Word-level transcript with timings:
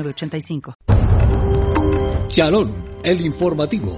85 0.00 0.74
Chalón, 2.32 2.72
el 3.04 3.20
informativo. 3.20 3.94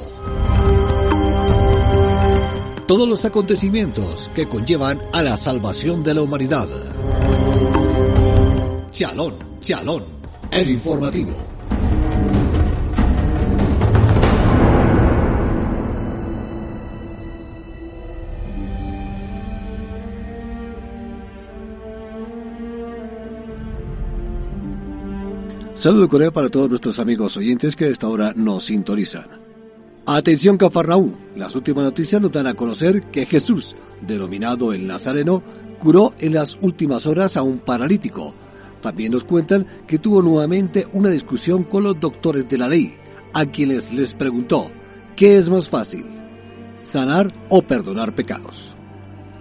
Todos 2.85 3.09
los 3.09 3.25
acontecimientos 3.25 4.29
que 4.35 4.49
conllevan 4.49 5.01
a 5.13 5.23
la 5.23 5.37
salvación 5.37 6.03
de 6.03 6.15
la 6.15 6.23
humanidad. 6.23 6.69
Chalón, 8.91 9.35
Chalón, 9.61 10.05
el 10.51 10.69
informativo. 10.69 11.54
Saludo 25.75 26.09
cordial 26.09 26.33
para 26.33 26.51
todos 26.51 26.69
nuestros 26.69 27.01
amigos 27.01 27.37
oyentes 27.37 27.75
que 27.75 27.87
a 27.87 27.89
esta 27.89 28.07
hora 28.07 28.33
nos 28.37 28.67
sintonizan. 28.67 29.27
Atención 30.07 30.57
Cafarnaú, 30.57 31.13
las 31.35 31.57
últimas 31.57 31.83
noticias 31.83 32.23
nos 32.23 32.31
dan 32.31 32.47
a 32.47 32.55
conocer 32.55 33.03
que 33.11 33.27
Jesús, 33.27 33.75
denominado 34.01 34.73
el 34.73 34.87
Nazareno, 34.87 35.43
curó 35.81 36.15
en 36.21 36.35
las 36.35 36.59
últimas 36.61 37.09
horas 37.09 37.37
a 37.37 37.43
un 37.43 37.59
paralítico. 37.59 38.37
También 38.83 39.11
nos 39.11 39.25
cuentan 39.25 39.67
que 39.89 39.99
tuvo 39.99 40.23
nuevamente 40.23 40.87
una 40.93 41.09
discusión 41.09 41.65
con 41.65 41.83
los 41.83 41.99
doctores 41.99 42.49
de 42.49 42.59
la 42.59 42.69
ley, 42.69 42.95
a 43.33 43.45
quienes 43.47 43.93
les 43.95 44.15
preguntó, 44.15 44.71
¿qué 45.17 45.37
es 45.37 45.51
más 45.51 45.69
fácil? 45.69 46.07
¿Sanar 46.85 47.35
o 47.49 47.63
perdonar 47.63 48.15
pecados? 48.15 48.77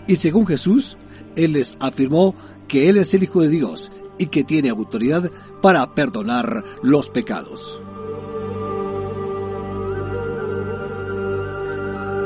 Y 0.08 0.16
según 0.16 0.48
Jesús, 0.48 0.98
Él 1.36 1.54
les 1.54 1.76
afirmó 1.80 2.34
que 2.68 2.90
Él 2.90 2.98
es 2.98 3.14
el 3.14 3.22
Hijo 3.22 3.42
de 3.42 3.50
Dios 3.50 3.92
y 4.24 4.28
que 4.28 4.44
tiene 4.44 4.70
autoridad 4.70 5.30
para 5.62 5.94
perdonar 5.94 6.64
los 6.82 7.10
pecados. 7.10 7.82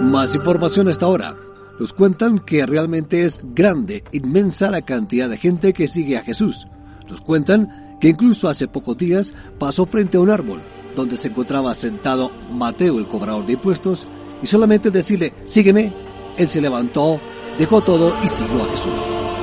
Más 0.01 0.33
información 0.35 0.87
hasta 0.87 1.05
ahora. 1.05 1.35
Nos 1.79 1.93
cuentan 1.93 2.39
que 2.39 2.65
realmente 2.65 3.23
es 3.23 3.41
grande, 3.53 4.03
inmensa 4.11 4.71
la 4.71 4.83
cantidad 4.83 5.29
de 5.29 5.37
gente 5.37 5.73
que 5.73 5.87
sigue 5.87 6.17
a 6.17 6.23
Jesús. 6.23 6.67
Nos 7.07 7.21
cuentan 7.21 7.97
que 7.99 8.09
incluso 8.09 8.49
hace 8.49 8.67
pocos 8.67 8.97
días 8.97 9.33
pasó 9.59 9.85
frente 9.85 10.17
a 10.17 10.21
un 10.21 10.29
árbol 10.29 10.61
donde 10.95 11.15
se 11.15 11.27
encontraba 11.27 11.73
sentado 11.75 12.31
Mateo, 12.51 12.97
el 12.97 13.07
cobrador 13.07 13.45
de 13.45 13.53
impuestos, 13.53 14.07
y 14.41 14.47
solamente 14.47 14.89
decirle, 14.89 15.33
sígueme, 15.45 15.93
él 16.37 16.47
se 16.47 16.59
levantó, 16.59 17.21
dejó 17.57 17.81
todo 17.81 18.15
y 18.23 18.27
siguió 18.29 18.63
a 18.63 18.71
Jesús. 18.71 19.36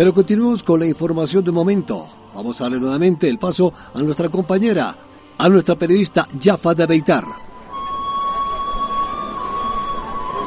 Pero 0.00 0.14
continuemos 0.14 0.62
con 0.62 0.80
la 0.80 0.86
información 0.86 1.44
de 1.44 1.52
momento. 1.52 2.08
Vamos 2.34 2.58
a 2.58 2.64
darle 2.64 2.80
nuevamente 2.80 3.28
el 3.28 3.38
paso 3.38 3.70
a 3.92 4.00
nuestra 4.00 4.30
compañera, 4.30 4.96
a 5.36 5.48
nuestra 5.50 5.76
periodista 5.76 6.26
Jaffa 6.42 6.72
de 6.72 6.86
Beitar. 6.86 7.24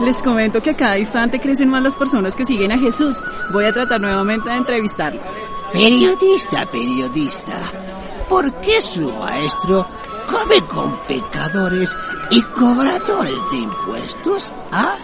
Les 0.03 0.24
comento 0.24 0.59
que 0.59 0.72
a 0.72 0.75
cada 0.75 0.97
instante 0.97 1.40
crecen 1.40 1.69
más 1.69 1.84
las 1.84 1.96
personas 1.96 2.36
que 2.36 2.46
siguen 2.46 2.72
a 2.72 2.80
Jesús. 2.80 3.24
Voy 3.52 3.66
a 3.66 3.72
tratar 3.72 4.02
nuevamente 4.02 4.50
de 4.50 4.56
entrevistarlo. 4.56 5.22
Periodista, 5.72 6.66
periodista, 6.72 7.53
¿por 8.28 8.52
qué 8.56 8.81
su 8.81 9.14
maestro 9.14 9.85
come 10.31 10.66
con 10.68 10.97
pecadores 11.06 11.96
y 12.31 12.41
cobradores 12.41 13.40
de 13.52 13.58
impuestos? 13.58 14.52
¿Ah? 14.72 14.96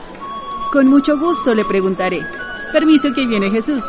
Con 0.72 0.88
mucho 0.88 1.20
gusto 1.20 1.54
le 1.54 1.66
preguntaré. 1.66 2.26
Permiso 2.74 3.14
que 3.14 3.28
viene 3.28 3.52
Jesús. 3.52 3.84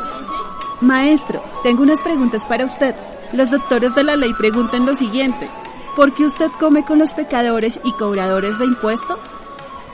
Maestro, 0.81 1.45
tengo 1.63 1.83
unas 1.83 2.01
preguntas 2.01 2.47
para 2.47 2.65
usted. 2.65 2.95
Los 3.35 3.51
doctores 3.51 3.95
de 3.95 4.03
la 4.03 4.17
ley 4.17 4.33
preguntan 4.33 4.87
lo 4.87 4.95
siguiente. 4.95 5.51
¿Por 5.95 6.13
qué 6.15 6.25
usted 6.25 6.51
come 6.59 6.85
con 6.85 6.99
los 6.99 7.13
pecadores 7.13 7.79
y 7.85 7.93
cobradores 7.93 8.59
de 8.59 8.65
impuestos? 8.65 9.19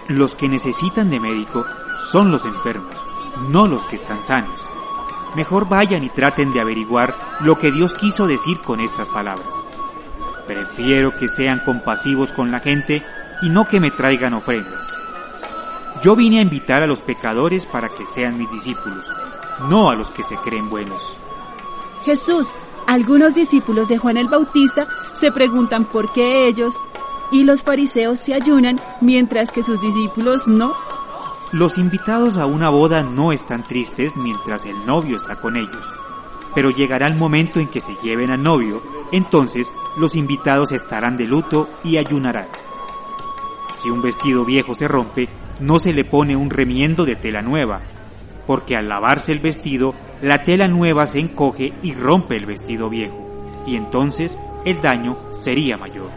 Los 0.07 0.37
que 0.37 0.49
necesitan 0.49 1.11
de 1.11 1.19
médico 1.19 1.65
son 1.99 2.31
los 2.31 2.45
enfermos, 2.45 3.05
no 3.49 3.67
los 3.67 3.85
que 3.85 3.97
están 3.97 4.23
sanos. 4.23 4.61
Mejor 5.35 5.69
vayan 5.69 6.05
y 6.05 6.09
traten 6.09 6.53
de 6.53 6.61
averiguar 6.61 7.17
lo 7.41 7.59
que 7.59 7.73
Dios 7.73 7.95
quiso 7.95 8.29
decir 8.29 8.61
con 8.61 8.79
estas 8.79 9.09
palabras. 9.09 9.65
Prefiero 10.47 11.17
que 11.17 11.27
sean 11.27 11.63
compasivos 11.65 12.33
con 12.33 12.53
la 12.53 12.61
gente 12.61 13.05
y 13.43 13.49
no 13.49 13.67
que 13.67 13.81
me 13.81 13.91
traigan 13.91 14.35
ofrendas. 14.35 14.87
Yo 16.01 16.15
vine 16.15 16.39
a 16.39 16.43
invitar 16.43 16.85
a 16.85 16.87
los 16.87 17.01
pecadores 17.01 17.67
para 17.67 17.89
que 17.89 18.07
sean 18.07 18.39
mis 18.39 18.51
discípulos, 18.53 19.13
no 19.69 19.91
a 19.91 19.95
los 19.95 20.11
que 20.11 20.23
se 20.23 20.37
creen 20.37 20.69
buenos. 20.69 21.17
Jesús, 22.05 22.53
algunos 22.87 23.35
discípulos 23.35 23.89
de 23.89 23.99
Juan 23.99 24.17
el 24.17 24.29
Bautista 24.29 24.87
se 25.13 25.33
preguntan 25.33 25.87
por 25.87 26.13
qué 26.13 26.47
ellos 26.47 26.85
y 27.33 27.45
los 27.45 27.63
fariseos 27.63 28.21
se 28.21 28.35
ayunan 28.35 28.81
mientras 29.01 29.51
que 29.51 29.63
sus 29.63 29.81
discípulos 29.81 30.47
no. 30.47 30.75
Los 31.53 31.79
invitados 31.79 32.37
a 32.37 32.47
una 32.47 32.69
boda 32.71 33.03
no 33.03 33.33
están 33.33 33.65
tristes 33.67 34.17
mientras 34.17 34.67
el 34.67 34.85
novio 34.87 35.17
está 35.17 35.37
con 35.37 35.57
ellos, 35.57 35.93
pero 36.55 36.71
llegará 36.71 37.07
el 37.07 37.17
momento 37.17 37.61
en 37.61 37.69
que 37.69 37.81
se 37.81 37.95
lleven 37.95 38.31
al 38.31 38.43
novio, 38.43 38.83
entonces 39.13 39.73
los 39.97 40.17
invitados 40.17 40.73
estarán 40.73 41.17
de 41.17 41.25
luto 41.25 41.69
y 41.85 41.99
ayunarán. 41.99 42.49
Si 43.81 43.91
un 43.91 44.03
vestido 44.03 44.45
viejo 44.45 44.75
se 44.75 44.89
rompe, 44.89 45.29
no 45.61 45.79
se 45.79 45.93
le 45.93 46.05
pone 46.05 46.37
un 46.37 46.51
remiendo 46.51 47.05
de 47.05 47.17
tela 47.17 47.43
nueva, 47.43 47.81
porque 48.47 48.77
al 48.77 48.89
lavarse 48.89 49.33
el 49.33 49.41
vestido, 49.41 49.95
la 50.23 50.45
tela 50.45 50.69
nueva 50.69 51.07
se 51.07 51.19
encoge 51.19 51.73
y 51.83 51.93
rompe 51.93 52.37
el 52.37 52.47
vestido 52.47 52.89
viejo, 52.89 53.63
y 53.67 53.77
entonces 53.77 54.39
el 54.65 54.81
daño 54.81 55.19
sería 55.31 55.77
mayor. 55.77 56.11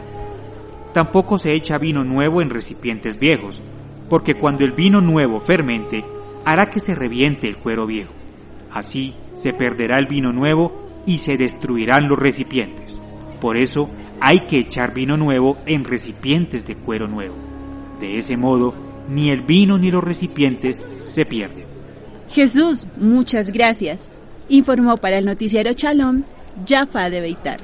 Tampoco 0.93 1.37
se 1.37 1.53
echa 1.53 1.77
vino 1.77 2.03
nuevo 2.03 2.41
en 2.41 2.49
recipientes 2.49 3.19
viejos, 3.19 3.61
porque 4.09 4.33
cuando 4.33 4.63
el 4.63 4.71
vino 4.71 5.01
nuevo 5.01 5.39
fermente, 5.39 6.03
hará 6.45 6.69
que 6.69 6.79
se 6.79 6.95
reviente 6.95 7.47
el 7.47 7.57
cuero 7.57 7.85
viejo. 7.85 8.13
Así 8.71 9.13
se 9.33 9.53
perderá 9.53 9.99
el 9.99 10.07
vino 10.07 10.31
nuevo 10.31 10.87
y 11.05 11.17
se 11.19 11.37
destruirán 11.37 12.07
los 12.07 12.17
recipientes. 12.17 13.01
Por 13.39 13.57
eso 13.57 13.89
hay 14.19 14.41
que 14.41 14.57
echar 14.57 14.93
vino 14.93 15.15
nuevo 15.15 15.57
en 15.65 15.83
recipientes 15.83 16.65
de 16.65 16.75
cuero 16.75 17.07
nuevo. 17.07 17.35
De 17.99 18.17
ese 18.17 18.37
modo, 18.37 18.73
ni 19.07 19.29
el 19.29 19.41
vino 19.41 19.77
ni 19.77 19.91
los 19.91 20.03
recipientes 20.03 20.83
se 21.03 21.25
pierden. 21.25 21.68
Jesús, 22.31 22.85
muchas 22.97 23.51
gracias. 23.51 23.99
Informó 24.49 24.97
para 24.97 25.17
el 25.17 25.25
noticiero 25.25 25.73
Chalón, 25.73 26.25
Jaffa 26.67 27.09
de 27.09 27.21
Beitar. 27.21 27.59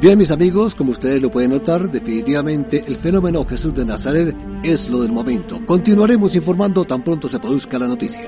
Bien, 0.00 0.16
mis 0.16 0.30
amigos, 0.30 0.74
como 0.74 0.92
ustedes 0.92 1.20
lo 1.20 1.30
pueden 1.30 1.50
notar, 1.50 1.90
definitivamente 1.90 2.82
el 2.86 2.96
fenómeno 2.96 3.44
Jesús 3.44 3.74
de 3.74 3.84
Nazaret 3.84 4.34
es 4.62 4.88
lo 4.88 5.02
del 5.02 5.12
momento. 5.12 5.60
Continuaremos 5.66 6.34
informando 6.34 6.86
tan 6.86 7.04
pronto 7.04 7.28
se 7.28 7.38
produzca 7.38 7.78
la 7.78 7.86
noticia. 7.86 8.22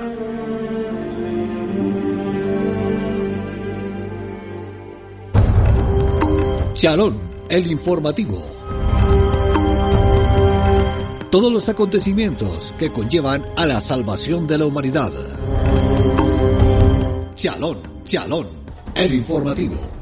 Chalón, 6.75 7.32
el 7.53 7.71
informativo. 7.71 8.43
Todos 11.31 11.53
los 11.53 11.69
acontecimientos 11.69 12.75
que 12.79 12.91
conllevan 12.91 13.45
a 13.59 13.67
la 13.67 13.79
salvación 13.79 14.47
de 14.47 14.57
la 14.57 14.65
humanidad. 14.65 15.13
Chalón, 17.35 17.83
Chalón, 18.05 18.49
el 18.95 19.13
informativo. 19.13 20.02